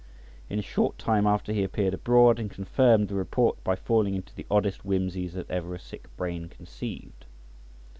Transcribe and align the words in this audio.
In 0.49 0.57
a 0.57 0.63
short 0.63 0.97
time 0.97 1.27
after 1.27 1.53
he 1.53 1.63
appeared 1.63 1.93
abroad, 1.93 2.39
and 2.39 2.49
confirmed 2.49 3.07
the 3.07 3.13
report 3.13 3.63
by 3.63 3.75
falling 3.75 4.15
into 4.15 4.33
the 4.33 4.47
oddest 4.49 4.79
whimsies 4.83 5.33
that 5.33 5.47
ever 5.47 5.75
a 5.75 5.79
sick 5.79 6.07
brain 6.17 6.49
conceived. 6.49 7.25